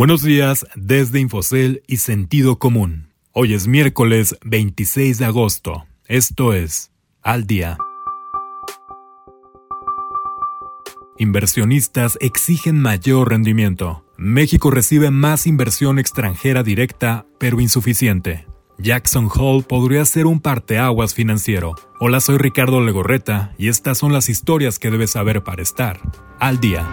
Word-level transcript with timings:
Buenos 0.00 0.22
días 0.22 0.66
desde 0.76 1.20
Infocel 1.20 1.82
y 1.86 1.98
Sentido 1.98 2.58
Común. 2.58 3.10
Hoy 3.32 3.52
es 3.52 3.66
miércoles 3.66 4.34
26 4.42 5.18
de 5.18 5.26
agosto. 5.26 5.84
Esto 6.06 6.54
es 6.54 6.90
Al 7.20 7.46
Día. 7.46 7.76
Inversionistas 11.18 12.16
exigen 12.22 12.80
mayor 12.80 13.28
rendimiento. 13.28 14.02
México 14.16 14.70
recibe 14.70 15.10
más 15.10 15.46
inversión 15.46 15.98
extranjera 15.98 16.62
directa, 16.62 17.26
pero 17.38 17.60
insuficiente. 17.60 18.46
Jackson 18.78 19.28
Hole 19.30 19.64
podría 19.68 20.06
ser 20.06 20.24
un 20.24 20.40
parteaguas 20.40 21.12
financiero. 21.12 21.74
Hola, 21.98 22.20
soy 22.20 22.38
Ricardo 22.38 22.80
Legorreta 22.80 23.52
y 23.58 23.68
estas 23.68 23.98
son 23.98 24.14
las 24.14 24.30
historias 24.30 24.78
que 24.78 24.90
debes 24.90 25.10
saber 25.10 25.44
para 25.44 25.60
estar 25.60 26.00
al 26.38 26.58
día. 26.58 26.88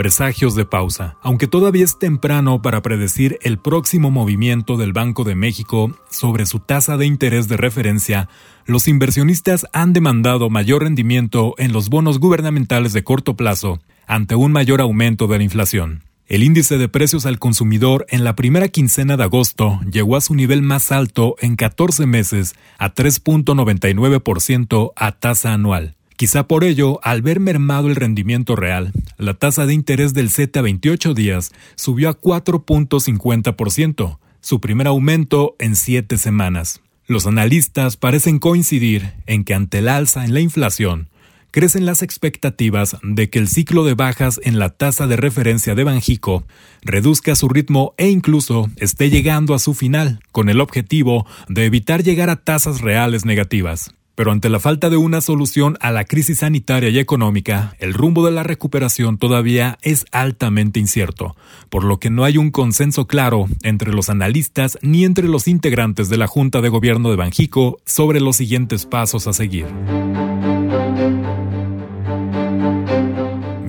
Presagios 0.00 0.54
de 0.54 0.64
pausa. 0.64 1.18
Aunque 1.20 1.46
todavía 1.46 1.84
es 1.84 1.98
temprano 1.98 2.62
para 2.62 2.80
predecir 2.80 3.38
el 3.42 3.58
próximo 3.58 4.10
movimiento 4.10 4.78
del 4.78 4.94
Banco 4.94 5.24
de 5.24 5.34
México 5.34 5.94
sobre 6.08 6.46
su 6.46 6.58
tasa 6.58 6.96
de 6.96 7.04
interés 7.04 7.48
de 7.48 7.58
referencia, 7.58 8.30
los 8.64 8.88
inversionistas 8.88 9.66
han 9.74 9.92
demandado 9.92 10.48
mayor 10.48 10.84
rendimiento 10.84 11.54
en 11.58 11.74
los 11.74 11.90
bonos 11.90 12.18
gubernamentales 12.18 12.94
de 12.94 13.04
corto 13.04 13.36
plazo 13.36 13.78
ante 14.06 14.36
un 14.36 14.52
mayor 14.52 14.80
aumento 14.80 15.26
de 15.26 15.36
la 15.36 15.44
inflación. 15.44 16.02
El 16.24 16.44
índice 16.44 16.78
de 16.78 16.88
precios 16.88 17.26
al 17.26 17.38
consumidor 17.38 18.06
en 18.08 18.24
la 18.24 18.34
primera 18.34 18.68
quincena 18.68 19.18
de 19.18 19.24
agosto 19.24 19.80
llegó 19.92 20.16
a 20.16 20.22
su 20.22 20.34
nivel 20.34 20.62
más 20.62 20.92
alto 20.92 21.36
en 21.40 21.56
14 21.56 22.06
meses, 22.06 22.54
a 22.78 22.94
3.99% 22.94 24.92
a 24.96 25.12
tasa 25.12 25.52
anual. 25.52 25.94
Quizá 26.20 26.46
por 26.46 26.64
ello, 26.64 27.00
al 27.02 27.22
ver 27.22 27.40
mermado 27.40 27.88
el 27.88 27.96
rendimiento 27.96 28.54
real, 28.54 28.92
la 29.16 29.32
tasa 29.32 29.64
de 29.64 29.72
interés 29.72 30.12
del 30.12 30.28
Z 30.28 30.60
a 30.60 30.62
28 30.62 31.14
días 31.14 31.50
subió 31.76 32.10
a 32.10 32.20
4.50%, 32.20 34.18
su 34.42 34.60
primer 34.60 34.86
aumento 34.86 35.56
en 35.58 35.76
siete 35.76 36.18
semanas. 36.18 36.82
Los 37.06 37.26
analistas 37.26 37.96
parecen 37.96 38.38
coincidir 38.38 39.14
en 39.24 39.44
que 39.44 39.54
ante 39.54 39.78
el 39.78 39.88
alza 39.88 40.26
en 40.26 40.34
la 40.34 40.40
inflación, 40.40 41.08
crecen 41.52 41.86
las 41.86 42.02
expectativas 42.02 42.98
de 43.02 43.30
que 43.30 43.38
el 43.38 43.48
ciclo 43.48 43.86
de 43.86 43.94
bajas 43.94 44.42
en 44.44 44.58
la 44.58 44.68
tasa 44.68 45.06
de 45.06 45.16
referencia 45.16 45.74
de 45.74 45.84
Banjico 45.84 46.44
reduzca 46.82 47.34
su 47.34 47.48
ritmo 47.48 47.94
e 47.96 48.10
incluso 48.10 48.68
esté 48.76 49.08
llegando 49.08 49.54
a 49.54 49.58
su 49.58 49.72
final, 49.72 50.20
con 50.32 50.50
el 50.50 50.60
objetivo 50.60 51.26
de 51.48 51.64
evitar 51.64 52.02
llegar 52.02 52.28
a 52.28 52.44
tasas 52.44 52.82
reales 52.82 53.24
negativas. 53.24 53.94
Pero 54.20 54.32
ante 54.32 54.50
la 54.50 54.60
falta 54.60 54.90
de 54.90 54.98
una 54.98 55.22
solución 55.22 55.78
a 55.80 55.92
la 55.92 56.04
crisis 56.04 56.40
sanitaria 56.40 56.90
y 56.90 56.98
económica, 56.98 57.74
el 57.78 57.94
rumbo 57.94 58.22
de 58.26 58.30
la 58.30 58.42
recuperación 58.42 59.16
todavía 59.16 59.78
es 59.80 60.04
altamente 60.12 60.78
incierto, 60.78 61.36
por 61.70 61.84
lo 61.84 61.98
que 61.98 62.10
no 62.10 62.24
hay 62.24 62.36
un 62.36 62.50
consenso 62.50 63.06
claro 63.06 63.46
entre 63.62 63.94
los 63.94 64.10
analistas 64.10 64.78
ni 64.82 65.06
entre 65.06 65.26
los 65.26 65.48
integrantes 65.48 66.10
de 66.10 66.18
la 66.18 66.26
Junta 66.26 66.60
de 66.60 66.68
Gobierno 66.68 67.08
de 67.08 67.16
Banjico 67.16 67.78
sobre 67.86 68.20
los 68.20 68.36
siguientes 68.36 68.84
pasos 68.84 69.26
a 69.26 69.32
seguir. 69.32 69.64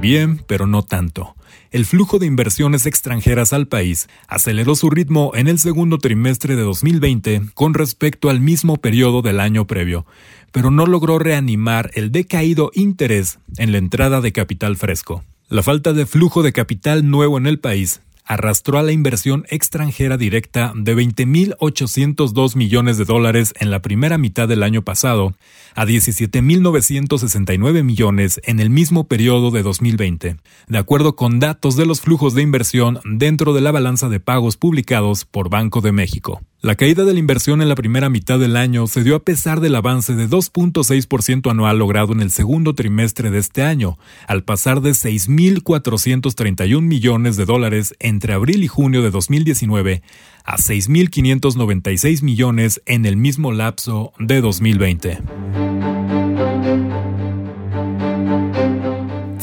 Bien, 0.00 0.42
pero 0.46 0.66
no 0.66 0.82
tanto 0.82 1.34
el 1.70 1.84
flujo 1.84 2.18
de 2.18 2.26
inversiones 2.26 2.86
extranjeras 2.86 3.52
al 3.52 3.68
país 3.68 4.08
aceleró 4.26 4.74
su 4.74 4.88
ritmo 4.88 5.32
en 5.34 5.48
el 5.48 5.58
segundo 5.58 5.98
trimestre 5.98 6.56
de 6.56 6.62
2020 6.62 7.42
con 7.52 7.74
respecto 7.74 8.30
al 8.30 8.40
mismo 8.40 8.78
periodo 8.78 9.20
del 9.20 9.38
año 9.38 9.66
previo, 9.66 10.06
pero 10.52 10.70
no 10.70 10.86
logró 10.86 11.18
reanimar 11.18 11.90
el 11.94 12.12
decaído 12.12 12.70
interés 12.74 13.38
en 13.56 13.72
la 13.72 13.78
entrada 13.78 14.20
de 14.20 14.32
capital 14.32 14.76
fresco. 14.76 15.24
La 15.48 15.62
falta 15.62 15.92
de 15.92 16.06
flujo 16.06 16.42
de 16.42 16.52
capital 16.52 17.10
nuevo 17.10 17.38
en 17.38 17.46
el 17.46 17.58
país 17.58 18.02
arrastró 18.28 18.78
a 18.78 18.82
la 18.82 18.92
inversión 18.92 19.46
extranjera 19.48 20.18
directa 20.18 20.72
de 20.76 20.94
20.802 20.94 22.56
millones 22.56 22.98
de 22.98 23.06
dólares 23.06 23.54
en 23.58 23.70
la 23.70 23.80
primera 23.80 24.18
mitad 24.18 24.46
del 24.46 24.62
año 24.62 24.82
pasado 24.82 25.34
a 25.74 25.86
17.969 25.86 27.82
millones 27.82 28.38
en 28.44 28.60
el 28.60 28.68
mismo 28.68 29.04
periodo 29.04 29.50
de 29.50 29.62
2020, 29.62 30.36
de 30.66 30.78
acuerdo 30.78 31.16
con 31.16 31.40
datos 31.40 31.74
de 31.76 31.86
los 31.86 32.02
flujos 32.02 32.34
de 32.34 32.42
inversión 32.42 33.00
dentro 33.04 33.54
de 33.54 33.62
la 33.62 33.72
balanza 33.72 34.10
de 34.10 34.20
pagos 34.20 34.58
publicados 34.58 35.24
por 35.24 35.48
Banco 35.48 35.80
de 35.80 35.92
México. 35.92 36.42
La 36.60 36.74
caída 36.74 37.04
de 37.04 37.12
la 37.12 37.20
inversión 37.20 37.62
en 37.62 37.68
la 37.68 37.76
primera 37.76 38.10
mitad 38.10 38.36
del 38.40 38.56
año 38.56 38.88
se 38.88 39.04
dio 39.04 39.14
a 39.14 39.22
pesar 39.22 39.60
del 39.60 39.76
avance 39.76 40.16
de 40.16 40.28
2.6% 40.28 41.48
anual 41.52 41.78
logrado 41.78 42.12
en 42.12 42.20
el 42.20 42.32
segundo 42.32 42.74
trimestre 42.74 43.30
de 43.30 43.38
este 43.38 43.62
año, 43.62 43.96
al 44.26 44.42
pasar 44.42 44.80
de 44.80 44.90
6.431 44.90 46.80
millones 46.80 47.36
de 47.36 47.44
dólares 47.44 47.94
entre 48.00 48.32
abril 48.32 48.64
y 48.64 48.66
junio 48.66 49.02
de 49.02 49.12
2019 49.12 50.02
a 50.44 50.56
6.596 50.56 52.22
millones 52.22 52.82
en 52.86 53.06
el 53.06 53.16
mismo 53.16 53.52
lapso 53.52 54.12
de 54.18 54.40
2020. 54.40 55.97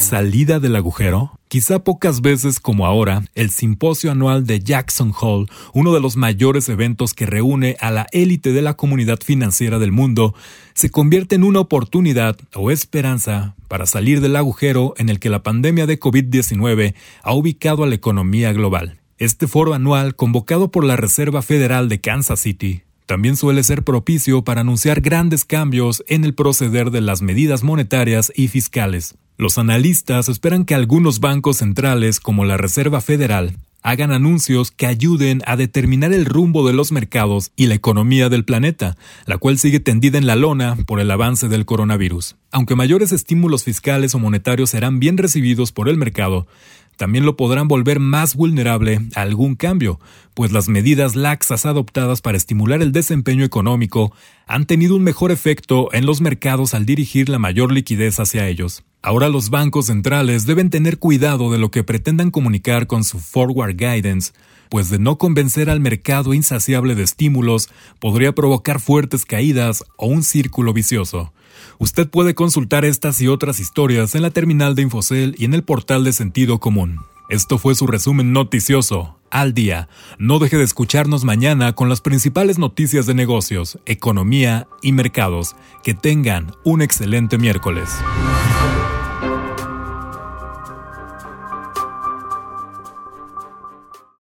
Salida 0.06 0.60
del 0.60 0.76
agujero? 0.76 1.40
Quizá 1.48 1.84
pocas 1.84 2.22
veces 2.22 2.60
como 2.60 2.86
ahora, 2.86 3.26
el 3.34 3.50
simposio 3.50 4.12
anual 4.12 4.46
de 4.46 4.60
Jackson 4.60 5.12
Hole, 5.20 5.48
uno 5.74 5.94
de 5.94 6.00
los 6.00 6.16
mayores 6.16 6.70
eventos 6.70 7.14
que 7.14 7.26
reúne 7.26 7.76
a 7.82 7.90
la 7.90 8.06
élite 8.12 8.54
de 8.54 8.62
la 8.62 8.76
comunidad 8.76 9.20
financiera 9.24 9.80
del 9.80 9.92
mundo, 9.92 10.36
se 10.76 10.92
convierte 10.92 11.36
en 11.36 11.44
una 11.44 11.60
oportunidad 11.60 12.38
o 12.54 12.70
esperanza 12.70 13.56
para 13.68 13.88
salir 13.88 14.22
del 14.22 14.36
agujero 14.36 14.94
en 14.98 15.10
el 15.10 15.20
que 15.20 15.32
la 15.32 15.42
pandemia 15.42 15.88
de 15.88 16.00
COVID-19 16.00 16.94
ha 17.24 17.34
ubicado 17.34 17.84
a 17.84 17.88
la 17.88 17.96
economía 17.96 18.54
global. 18.54 19.00
Este 19.18 19.48
foro 19.48 19.74
anual, 19.74 20.16
convocado 20.16 20.70
por 20.70 20.84
la 20.84 20.98
Reserva 20.98 21.42
Federal 21.42 21.90
de 21.90 22.00
Kansas 22.00 22.42
City, 22.42 22.84
también 23.08 23.38
suele 23.38 23.64
ser 23.64 23.84
propicio 23.84 24.44
para 24.44 24.62
anunciar 24.62 25.02
grandes 25.02 25.46
cambios 25.46 26.04
en 26.08 26.26
el 26.26 26.36
proceder 26.36 26.92
de 26.92 27.02
las 27.02 27.22
medidas 27.22 27.64
monetarias 27.64 28.32
y 28.36 28.50
fiscales. 28.50 29.16
Los 29.38 29.58
analistas 29.58 30.30
esperan 30.30 30.64
que 30.64 30.76
algunos 30.76 31.20
bancos 31.20 31.58
centrales, 31.58 32.22
como 32.22 32.46
la 32.46 32.56
Reserva 32.56 33.02
Federal, 33.02 33.58
hagan 33.82 34.14
anuncios 34.14 34.72
que 34.72 34.88
ayuden 34.88 35.42
a 35.46 35.58
determinar 35.58 36.14
el 36.14 36.26
rumbo 36.26 36.66
de 36.66 36.74
los 36.74 36.94
mercados 36.94 37.52
y 37.58 37.68
la 37.68 37.76
economía 37.76 38.30
del 38.30 38.46
planeta, 38.46 38.96
la 39.26 39.38
cual 39.38 39.60
sigue 39.60 39.82
tendida 39.82 40.18
en 40.18 40.26
la 40.26 40.38
lona 40.38 40.78
por 40.88 41.02
el 41.02 41.12
avance 41.12 41.50
del 41.50 41.66
coronavirus. 41.66 42.38
Aunque 42.52 42.76
mayores 42.76 43.12
estímulos 43.12 43.66
fiscales 43.66 44.16
o 44.16 44.20
monetarios 44.20 44.70
serán 44.70 45.00
bien 45.02 45.18
recibidos 45.18 45.74
por 45.74 45.90
el 45.90 45.98
mercado, 45.98 46.48
también 46.96 47.26
lo 47.26 47.36
podrán 47.36 47.68
volver 47.68 48.00
más 48.00 48.36
vulnerable 48.36 49.02
a 49.16 49.22
algún 49.22 49.56
cambio, 49.56 50.00
pues 50.34 50.54
las 50.54 50.70
medidas 50.70 51.16
laxas 51.18 51.66
adoptadas 51.66 52.22
para 52.22 52.38
estimular 52.38 52.82
el 52.82 52.94
desempeño 52.94 53.44
económico 53.44 54.14
han 54.48 54.66
tenido 54.66 54.96
un 54.96 55.04
mejor 55.04 55.32
efecto 55.32 55.90
en 55.94 56.06
los 56.06 56.22
mercados 56.22 56.74
al 56.74 56.86
dirigir 56.86 57.28
la 57.28 57.38
mayor 57.38 57.74
liquidez 57.74 58.20
hacia 58.20 58.48
ellos. 58.48 58.84
Ahora 59.06 59.30
los 59.30 59.52
bancos 59.52 59.86
centrales 59.86 60.48
deben 60.48 60.72
tener 60.72 60.98
cuidado 60.98 61.52
de 61.52 61.60
lo 61.60 61.70
que 61.70 61.84
pretendan 61.84 62.32
comunicar 62.32 62.88
con 62.88 63.04
su 63.04 63.20
forward 63.20 63.76
guidance, 63.76 64.34
pues 64.68 64.90
de 64.90 64.98
no 64.98 65.20
convencer 65.20 65.70
al 65.70 65.80
mercado 65.80 66.34
insaciable 66.34 66.96
de 66.96 67.04
estímulos 67.04 67.70
podría 68.00 68.34
provocar 68.34 68.80
fuertes 68.80 69.24
caídas 69.24 69.84
o 69.98 70.08
un 70.08 70.24
círculo 70.24 70.74
vicioso. 70.74 71.34
Usted 71.78 72.10
puede 72.10 72.34
consultar 72.34 72.84
estas 72.84 73.22
y 73.22 73.28
otras 73.28 73.60
historias 73.60 74.16
en 74.16 74.24
la 74.24 74.32
terminal 74.32 74.74
de 74.74 74.82
Infocel 74.82 75.36
y 75.38 75.46
en 75.46 75.54
el 75.54 75.62
portal 75.62 76.04
de 76.04 76.12
Sentido 76.12 76.60
Común. 76.60 76.98
Esto 77.30 77.60
fue 77.60 77.76
su 77.76 77.86
resumen 77.86 78.34
noticioso, 78.34 79.20
al 79.30 79.54
día. 79.54 79.88
No 80.18 80.40
deje 80.40 80.58
de 80.58 80.64
escucharnos 80.64 81.26
mañana 81.26 81.74
con 81.74 81.90
las 81.90 82.02
principales 82.02 82.58
noticias 82.58 83.06
de 83.06 83.14
negocios, 83.14 83.78
economía 83.86 84.68
y 84.82 84.94
mercados. 84.94 85.56
Que 85.84 85.94
tengan 85.94 86.54
un 86.64 86.82
excelente 86.82 87.38
miércoles. 87.38 87.90